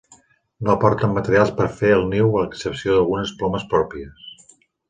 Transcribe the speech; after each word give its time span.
No 0.67 0.71
aporten 0.73 1.13
materials 1.17 1.51
per 1.59 1.69
fer 1.81 1.93
el 1.99 2.07
niu 2.13 2.39
a 2.39 2.47
excepció 2.49 2.97
d'algunes 2.97 3.37
plomes 3.43 3.71
pròpies. 3.75 4.29